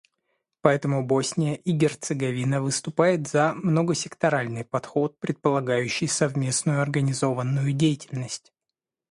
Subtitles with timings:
[0.61, 8.51] Поэтому Босния и Герцеговина выступает за многосекторальный подход, предполагающий совместную организованную деятельность.